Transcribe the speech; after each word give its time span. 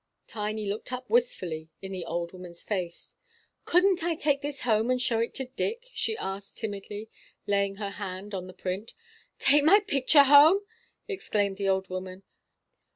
Tiny 0.25 0.65
looked 0.65 0.91
up 0.91 1.07
wistfully 1.11 1.69
in 1.79 1.91
the 1.91 2.05
old 2.05 2.31
woman's 2.31 2.63
face. 2.63 3.13
"Couldn't 3.65 4.01
I 4.03 4.15
take 4.15 4.41
this 4.41 4.61
home, 4.61 4.89
and 4.89 4.99
show 4.99 5.19
it 5.19 5.35
to 5.35 5.45
Dick?" 5.45 5.91
she 5.93 6.17
asked, 6.17 6.57
timidly, 6.57 7.07
laying 7.45 7.75
her 7.75 7.91
hand 7.91 8.33
on 8.33 8.47
the 8.47 8.53
print. 8.53 8.95
"Take 9.37 9.63
my 9.63 9.79
picture 9.79 10.23
home!" 10.23 10.61
exclaimed 11.07 11.57
the 11.57 11.69
old 11.69 11.87
woman. 11.89 12.23